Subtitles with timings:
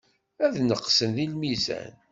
[0.45, 1.93] Ad neqsent deg lmizan.